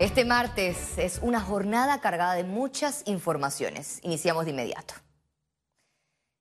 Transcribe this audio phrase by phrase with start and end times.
[0.00, 3.98] Este martes es una jornada cargada de muchas informaciones.
[4.04, 4.94] Iniciamos de inmediato.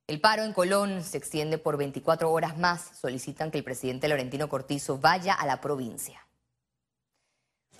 [0.06, 2.92] El paro en Colón se extiende por 24 horas más.
[3.01, 6.28] Solicitan que el presidente Laurentino Cortizo vaya a la provincia.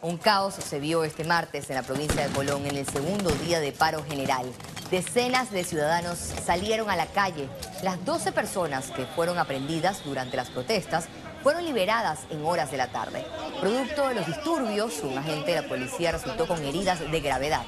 [0.02, 3.60] Un caos se vio este martes en la provincia de Colón en el segundo día
[3.60, 4.52] de paro general.
[4.90, 7.50] Decenas de ciudadanos salieron a la calle.
[7.84, 11.08] Las 12 personas que fueron aprendidas durante las protestas
[11.44, 13.26] fueron liberadas en horas de la tarde.
[13.60, 17.64] Producto de los disturbios, un agente de la policía resultó con heridas de gravedad.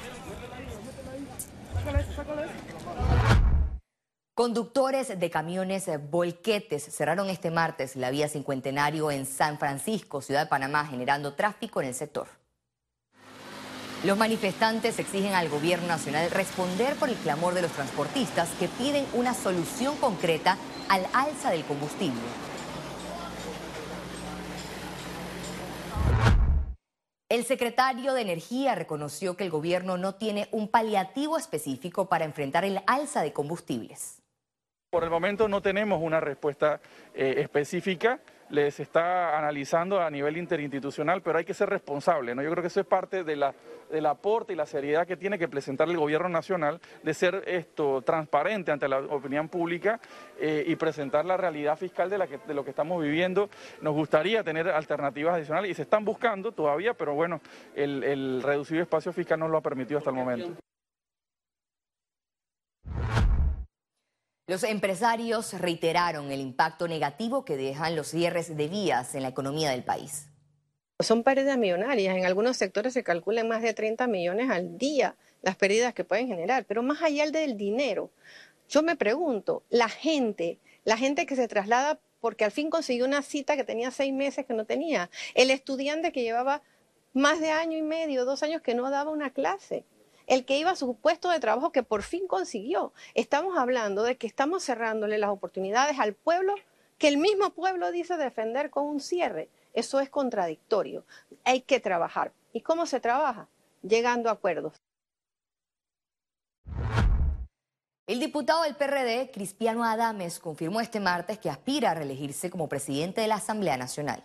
[4.33, 10.49] Conductores de camiones volquetes cerraron este martes la vía cincuentenario en San Francisco, ciudad de
[10.49, 12.27] Panamá, generando tráfico en el sector.
[14.05, 19.05] Los manifestantes exigen al gobierno nacional responder por el clamor de los transportistas que piden
[19.11, 20.57] una solución concreta
[20.87, 22.21] al alza del combustible.
[27.29, 32.65] El secretario de Energía reconoció que el gobierno no tiene un paliativo específico para enfrentar
[32.65, 34.23] el alza de combustibles.
[34.89, 36.81] Por el momento no tenemos una respuesta
[37.13, 38.19] eh, específica
[38.49, 42.41] les está analizando a nivel interinstitucional, pero hay que ser responsable, ¿no?
[42.41, 43.53] Yo creo que eso es parte de la,
[43.89, 48.01] del aporte y la seriedad que tiene que presentar el gobierno nacional de ser esto
[48.01, 49.99] transparente ante la opinión pública
[50.39, 53.49] eh, y presentar la realidad fiscal de, la de lo que estamos viviendo.
[53.81, 57.41] Nos gustaría tener alternativas adicionales y se están buscando todavía, pero bueno,
[57.75, 60.68] el, el reducido espacio fiscal no lo ha permitido hasta el momento.
[64.49, 69.69] Los empresarios reiteraron el impacto negativo que dejan los cierres de vías en la economía
[69.69, 70.25] del país.
[70.99, 72.17] Son pérdidas millonarias.
[72.17, 76.25] En algunos sectores se calculan más de 30 millones al día las pérdidas que pueden
[76.25, 76.65] generar.
[76.65, 78.09] Pero más allá del dinero,
[78.67, 83.21] yo me pregunto, la gente, la gente que se traslada porque al fin consiguió una
[83.21, 86.63] cita que tenía seis meses que no tenía, el estudiante que llevaba
[87.13, 89.85] más de año y medio, dos años que no daba una clase
[90.29, 92.93] el que iba a su puesto de trabajo que por fin consiguió.
[93.15, 96.53] Estamos hablando de que estamos cerrándole las oportunidades al pueblo
[96.99, 99.49] que el mismo pueblo dice defender con un cierre.
[99.73, 101.03] Eso es contradictorio.
[101.45, 102.31] Hay que trabajar.
[102.53, 103.47] ¿Y cómo se trabaja?
[103.81, 104.75] Llegando a acuerdos.
[108.05, 113.21] El diputado del PRD, Cristiano Adames, confirmó este martes que aspira a reelegirse como presidente
[113.21, 114.23] de la Asamblea Nacional.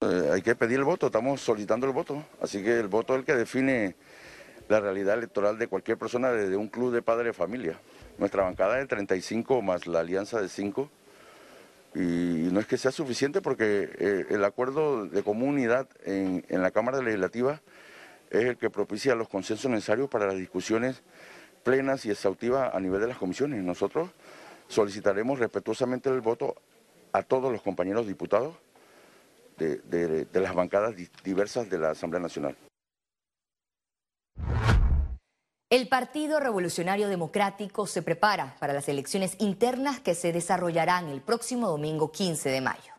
[0.00, 3.20] Eh, hay que pedir el voto, estamos solicitando el voto, así que el voto es
[3.20, 3.96] el que define
[4.68, 7.78] la realidad electoral de cualquier persona desde un club de padre de familia.
[8.18, 10.90] Nuestra bancada de 35 más la alianza de 5
[11.94, 16.70] y no es que sea suficiente porque eh, el acuerdo de comunidad en, en la
[16.70, 17.62] Cámara Legislativa
[18.30, 21.02] es el que propicia los consensos necesarios para las discusiones
[21.62, 23.62] plenas y exhaustivas a nivel de las comisiones.
[23.62, 24.10] Nosotros
[24.68, 26.54] solicitaremos respetuosamente el voto
[27.12, 28.54] a todos los compañeros diputados
[29.56, 30.94] de, de las bancadas
[31.24, 32.56] diversas de la Asamblea Nacional.
[35.76, 41.68] El Partido Revolucionario Democrático se prepara para las elecciones internas que se desarrollarán el próximo
[41.68, 42.94] domingo 15 de mayo.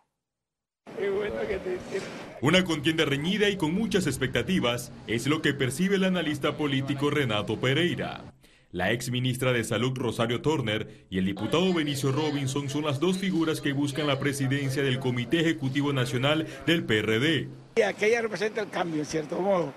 [2.40, 7.60] Una contienda reñida y con muchas expectativas es lo que percibe el analista político Renato
[7.60, 8.22] Pereira.
[8.70, 13.18] La ex ministra de Salud Rosario Turner y el diputado Benicio Robinson son las dos
[13.18, 17.50] figuras que buscan la presidencia del Comité Ejecutivo Nacional del PRD.
[17.84, 19.74] Aquella representa el cambio, en cierto modo,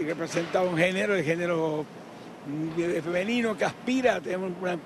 [0.00, 1.86] y representa un género, el género
[3.02, 4.78] femenino que aspira a tener una,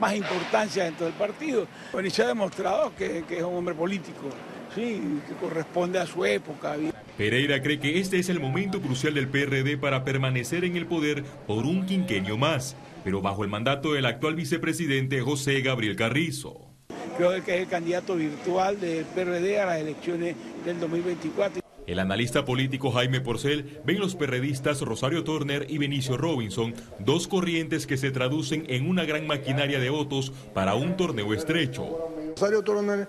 [0.00, 1.66] más importancia dentro del partido.
[1.92, 4.28] Benicio ha demostrado que, que es un hombre político,
[4.74, 6.76] sí, que corresponde a su época.
[7.16, 11.22] Pereira cree que este es el momento crucial del PRD para permanecer en el poder
[11.46, 16.74] por un quinquenio más, pero bajo el mandato del actual vicepresidente José Gabriel Carrizo.
[17.16, 21.63] Creo que es el candidato virtual del PRD a las elecciones del 2024.
[21.86, 27.28] El analista político Jaime Porcel ve en los perredistas Rosario Turner y Benicio Robinson dos
[27.28, 32.10] corrientes que se traducen en una gran maquinaria de votos para un torneo estrecho.
[32.36, 33.08] Rosario Turner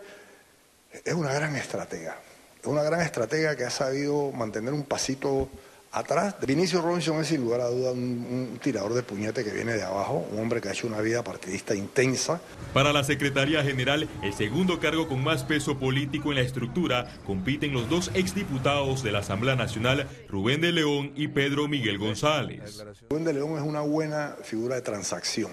[1.06, 2.20] es una gran estratega,
[2.60, 5.48] es una gran estratega que ha sabido mantener un pasito
[5.96, 6.36] atrás.
[6.46, 10.28] Vinicio Robinson es sin lugar a duda un, tirador de puñete que viene de abajo,
[10.32, 12.42] un hombre que ha hecho una vida partidista intensa.
[12.74, 17.74] Para la Secretaría General, el segundo cargo con más peso político en la estructura, compiten
[17.74, 22.84] los dos exdiputados de la Asamblea Nacional, Rubén de León y Pedro Miguel González.
[23.10, 25.52] Rubén de León es una buena figura de transacción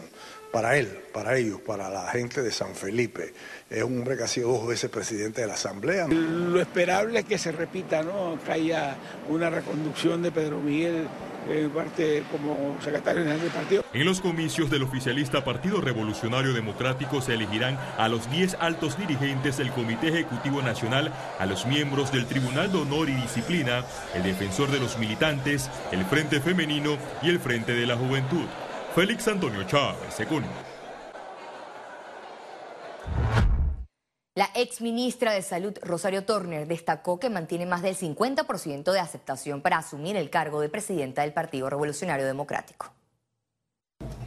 [0.52, 3.32] para él, para ellos, para la gente de San Felipe.
[3.70, 6.06] Es un hombre que ha sido dos veces presidente de la Asamblea.
[6.08, 8.38] Lo esperable es que se repita, ¿no?
[8.44, 8.96] que haya
[9.28, 11.08] una reconducción de Pedro Miguel
[11.48, 13.84] en parte como secretario general del partido.
[13.92, 19.56] En los comicios del oficialista Partido Revolucionario Democrático se elegirán a los 10 altos dirigentes
[19.56, 23.84] del Comité Ejecutivo Nacional, a los miembros del Tribunal de Honor y Disciplina,
[24.14, 28.46] el defensor de los militantes, el Frente Femenino y el Frente de la Juventud.
[28.94, 30.44] Félix Antonio Chávez, según.
[34.34, 39.62] La ex ministra de Salud, Rosario Turner, destacó que mantiene más del 50% de aceptación
[39.62, 42.92] para asumir el cargo de presidenta del Partido Revolucionario Democrático.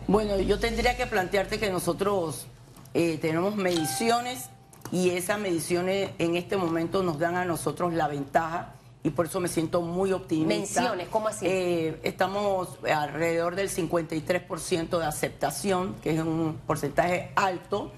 [0.07, 2.47] Bueno, yo tendría que plantearte que nosotros
[2.95, 4.49] eh, tenemos mediciones
[4.91, 8.73] y esas mediciones en este momento nos dan a nosotros la ventaja
[9.05, 10.81] y por eso me siento muy optimista.
[10.81, 11.45] Menciones, ¿cómo así?
[11.47, 17.91] Eh, estamos alrededor del 53% de aceptación, que es un porcentaje alto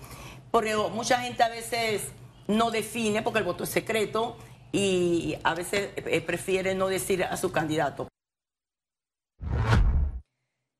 [0.51, 2.03] porque mucha gente a veces
[2.47, 4.37] no define porque el voto es secreto
[4.71, 8.07] y a veces eh, prefiere no decir a su candidato.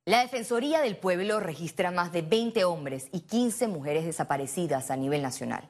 [0.06, 5.22] La Defensoría del Pueblo registra más de 20 hombres y 15 mujeres desaparecidas a nivel
[5.22, 5.70] nacional.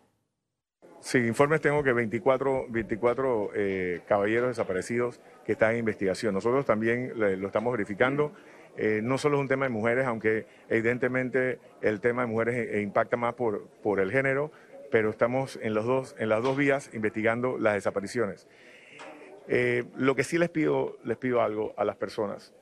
[1.08, 6.34] Sí, informes tengo que 24, 24 eh, caballeros desaparecidos que están en investigación.
[6.34, 8.34] Nosotros también lo estamos verificando.
[8.76, 12.82] Eh, no solo es un tema de mujeres, aunque evidentemente el tema de mujeres eh,
[12.82, 14.52] impacta más por, por el género,
[14.92, 18.46] pero estamos en, los dos, en las dos vías investigando las desapariciones.
[19.96, 22.54] Lo que sí les pido, les pido algo a las personas.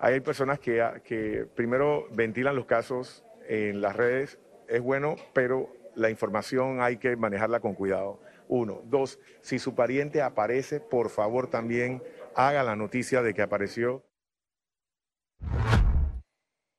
[0.00, 4.38] Hay personas que, que primero ventilan los casos en las redes,
[4.68, 8.20] es bueno, pero la información hay que manejarla con cuidado.
[8.48, 8.82] Uno.
[8.84, 12.02] Dos, si su pariente aparece, por favor también
[12.34, 14.04] haga la noticia de que apareció.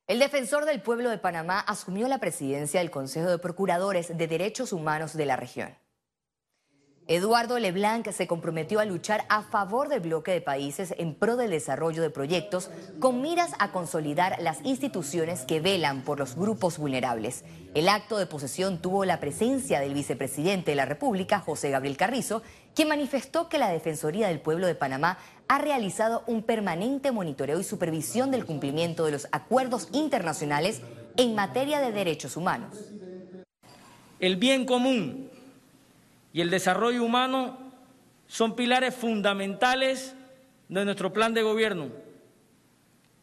[0.07, 4.71] El defensor del pueblo de Panamá asumió la presidencia del Consejo de Procuradores de Derechos
[4.71, 5.75] Humanos de la región.
[7.09, 11.51] Eduardo Leblanc se comprometió a luchar a favor del bloque de países en pro del
[11.51, 12.69] desarrollo de proyectos
[13.00, 17.45] con miras a consolidar las instituciones que velan por los grupos vulnerables.
[17.74, 22.42] El acto de posesión tuvo la presencia del vicepresidente de la República, José Gabriel Carrizo,
[22.75, 25.18] quien manifestó que la Defensoría del Pueblo de Panamá
[25.48, 30.81] ha realizado un permanente monitoreo y supervisión del cumplimiento de los acuerdos internacionales
[31.15, 32.75] en materia de derechos humanos.
[34.19, 35.30] El bien común
[36.37, 37.57] y el desarrollo humano
[38.27, 40.13] son pilares fundamentales
[40.69, 41.87] de nuestro plan de gobierno.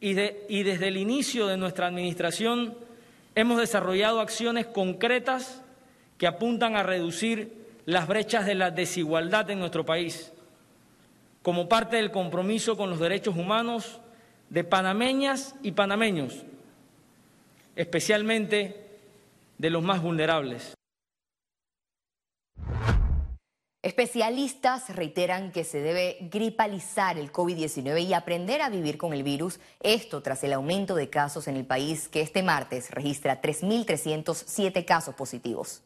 [0.01, 2.77] Y, desde el inicio de nuestra administración
[3.33, 5.61] hemos desarrollado acciones concretas
[6.17, 7.53] que apuntan a reducir
[7.85, 10.33] las brechas de la desigualdad en nuestro país,
[11.41, 14.01] como parte del compromiso con los derechos humanos
[14.49, 16.43] de panameñas y panameños,
[17.77, 18.75] especialmente
[19.57, 20.75] de los más vulnerables.
[23.85, 29.59] Especialistas reiteran que se debe gripalizar el COVID-19 y aprender a vivir con el virus,
[29.79, 35.13] esto tras el aumento de casos en el país que este martes registra 3.307 casos
[35.13, 35.83] positivos.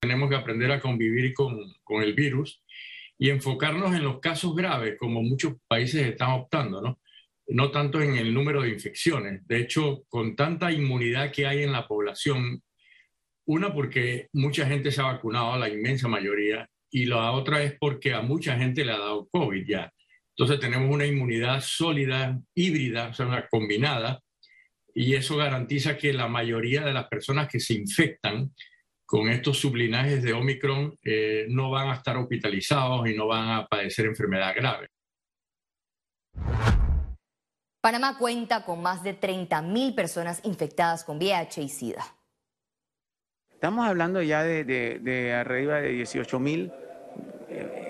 [0.00, 2.62] Tenemos que aprender a convivir con, con, el virus
[3.18, 7.00] y enfocarnos en los casos graves, como muchos países están optando, ¿no?
[7.48, 9.44] No tanto en el número de infecciones.
[9.48, 12.62] De hecho, con tanta inmunidad que hay en la población,
[13.44, 18.12] una porque mucha gente se ha vacunado, la inmensa mayoría, y la otra es porque
[18.12, 19.90] a mucha gente le ha dado COVID ya.
[20.36, 24.20] Entonces tenemos una inmunidad sólida, híbrida, o sea, una combinada,
[24.94, 28.52] y eso garantiza que la mayoría de las personas que se infectan
[29.06, 33.66] con estos sublinajes de Omicron eh, no van a estar hospitalizados y no van a
[33.66, 34.88] padecer enfermedad grave.
[37.80, 42.04] Panamá cuenta con más de 30.000 personas infectadas con VIH y SIDA.
[43.50, 46.81] Estamos hablando ya de, de arriba de 18.000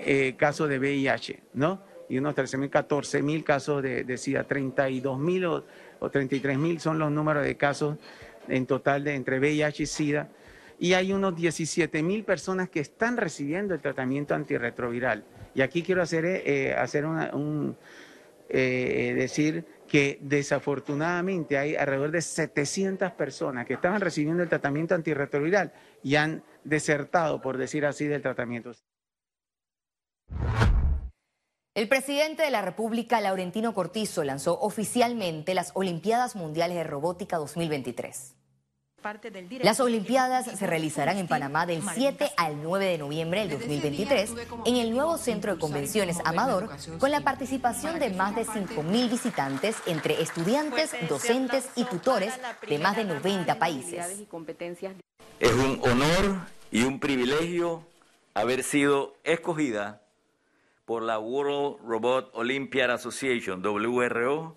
[0.04, 1.82] eh, casos de VIH, ¿no?
[2.08, 5.64] Y unos 13.000, 14.000 casos de, de SIDA, 32.000 o,
[6.04, 7.96] o 33.000 son los números de casos
[8.48, 10.28] en total de entre VIH y SIDA.
[10.78, 15.24] Y hay unos 17.000 personas que están recibiendo el tratamiento antirretroviral.
[15.54, 17.76] Y aquí quiero hacer, eh, hacer un,
[18.48, 25.72] eh, decir que desafortunadamente hay alrededor de 700 personas que estaban recibiendo el tratamiento antirretroviral
[26.02, 28.72] y han desertado, por decir así, del tratamiento.
[31.74, 38.34] El presidente de la República, Laurentino Cortizo, lanzó oficialmente las Olimpiadas Mundiales de Robótica 2023.
[39.62, 44.34] Las Olimpiadas se realizarán en Panamá del 7 al 9 de noviembre del 2023
[44.66, 49.76] en el nuevo Centro de Convenciones Amador con la participación de más de 5.000 visitantes
[49.86, 52.34] entre estudiantes, docentes y tutores
[52.68, 54.24] de más de 90 países.
[55.40, 57.82] Es un honor y un privilegio
[58.34, 60.01] haber sido escogida
[60.84, 64.56] por la World Robot Olympiad Association, WRO,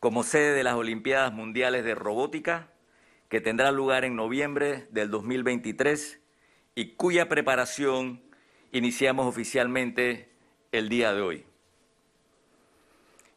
[0.00, 2.72] como sede de las Olimpiadas Mundiales de Robótica,
[3.28, 6.20] que tendrá lugar en noviembre del 2023
[6.74, 8.22] y cuya preparación
[8.72, 10.32] iniciamos oficialmente
[10.72, 11.46] el día de hoy.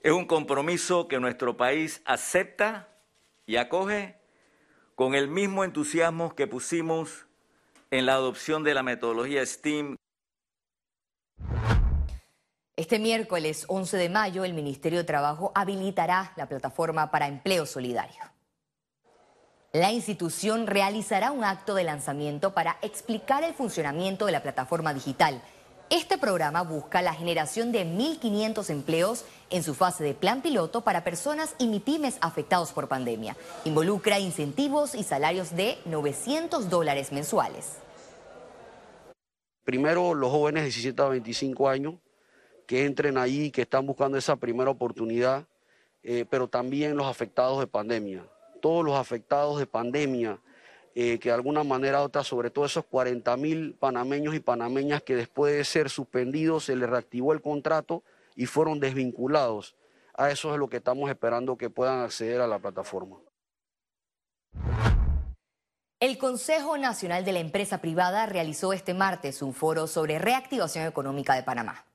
[0.02, 2.90] Es un compromiso que nuestro país acepta
[3.46, 4.18] y acoge
[4.96, 7.26] con el mismo entusiasmo que pusimos
[7.92, 9.96] en la adopción de la metodología STEAM.
[12.78, 18.22] Este miércoles 11 de mayo, el Ministerio de Trabajo habilitará la plataforma para empleo solidario.
[19.72, 25.42] La institución realizará un acto de lanzamiento para explicar el funcionamiento de la plataforma digital.
[25.90, 31.06] Este programa busca la generación de 1.500 empleos en su fase de plan piloto para
[31.06, 33.38] personas y MIPIMES afectados por pandemia.
[33.64, 37.78] Involucra incentivos y salarios de 900 dólares mensuales.
[39.64, 41.96] Primero, los jóvenes de 17 a 25 años
[42.66, 45.46] que entren ahí, que están buscando esa primera oportunidad,
[46.04, 48.26] eh, pero también los afectados de pandemia.
[48.62, 50.40] Todos los afectados de pandemia,
[50.96, 55.04] eh, que de alguna manera u otra, sobre todo esos 40 mil panameños y panameñas
[55.04, 58.04] que después de ser suspendidos se les reactivó el contrato
[58.36, 59.76] y fueron desvinculados.
[60.14, 63.18] A eso es lo que estamos esperando que puedan acceder a la plataforma.
[66.00, 71.36] El Consejo Nacional de la Empresa Privada realizó este martes un foro sobre reactivación económica
[71.36, 71.86] de Panamá.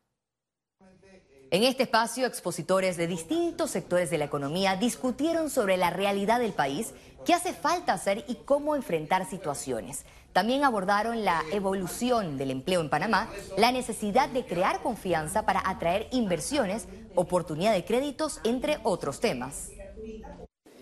[1.52, 6.52] En este espacio, expositores de distintos sectores de la economía discutieron sobre la realidad del
[6.52, 6.94] país,
[7.26, 10.04] qué hace falta hacer y cómo enfrentar situaciones.
[10.32, 13.28] También abordaron la evolución del empleo en Panamá,
[13.58, 19.70] la necesidad de crear confianza para atraer inversiones, oportunidad de créditos, entre otros temas.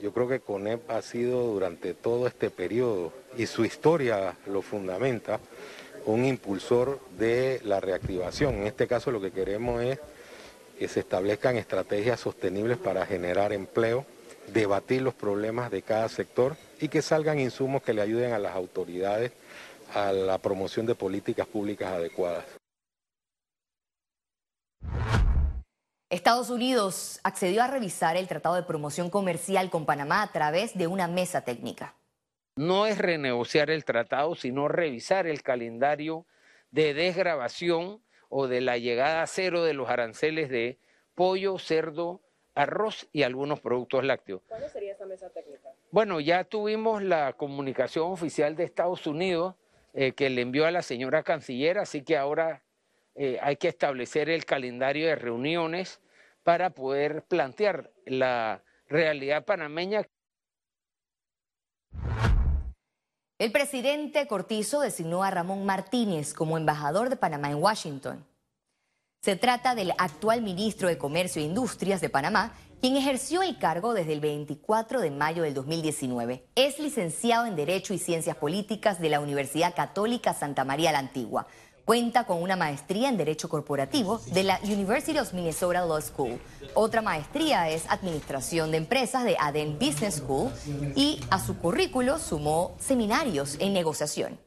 [0.02, 5.40] Yo creo que CONEP ha sido durante todo este periodo, y su historia lo fundamenta,
[6.04, 8.56] un impulsor de la reactivación.
[8.56, 9.98] En este caso lo que queremos es
[10.86, 14.06] se establezcan estrategias sostenibles para generar empleo,
[14.52, 18.54] debatir los problemas de cada sector y que salgan insumos que le ayuden a las
[18.54, 19.32] autoridades
[19.94, 22.44] a la promoción de políticas públicas adecuadas.
[26.10, 30.86] Estados Unidos accedió a revisar el Tratado de Promoción Comercial con Panamá a través de
[30.86, 31.94] una mesa técnica.
[32.56, 36.26] No es renegociar el tratado, sino revisar el calendario
[36.70, 40.78] de desgrabación o de la llegada a cero de los aranceles de
[41.14, 42.20] pollo, cerdo,
[42.54, 44.42] arroz y algunos productos lácteos.
[44.48, 45.70] ¿Cuándo sería esa mesa técnica?
[45.90, 49.54] Bueno, ya tuvimos la comunicación oficial de Estados Unidos
[49.94, 52.62] eh, que le envió a la señora canciller, así que ahora
[53.14, 56.00] eh, hay que establecer el calendario de reuniones
[56.42, 60.06] para poder plantear la realidad panameña.
[63.38, 68.26] El presidente Cortizo designó a Ramón Martínez como embajador de Panamá en Washington.
[69.22, 73.94] Se trata del actual ministro de Comercio e Industrias de Panamá, quien ejerció el cargo
[73.94, 76.48] desde el 24 de mayo del 2019.
[76.56, 81.46] Es licenciado en Derecho y Ciencias Políticas de la Universidad Católica Santa María la Antigua.
[81.88, 86.38] Cuenta con una maestría en Derecho Corporativo de la University of Minnesota Law School.
[86.74, 90.50] Otra maestría es Administración de Empresas de Aden Business School
[90.94, 94.38] y a su currículo sumó seminarios en negociación.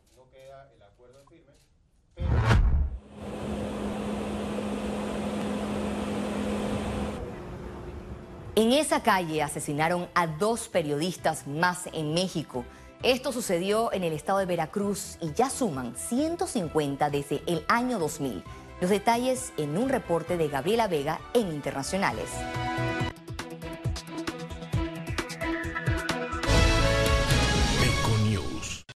[8.53, 12.65] En esa calle asesinaron a dos periodistas más en México.
[13.03, 18.43] Esto sucedió en el estado de Veracruz y ya suman 150 desde el año 2000.
[18.79, 22.29] Los detalles en un reporte de Gabriela Vega en Internacionales.